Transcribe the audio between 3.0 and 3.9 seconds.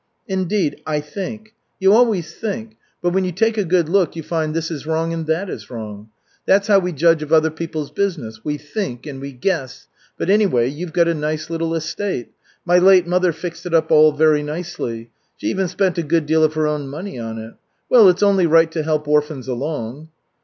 but when you take a good